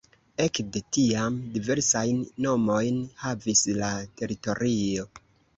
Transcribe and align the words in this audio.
Ekde 0.43 0.79
tiam 0.97 1.35
diversajn 1.57 2.23
nomojn 2.47 2.97
havis 3.27 3.63
la 3.83 3.91
teritorio. 4.23 5.07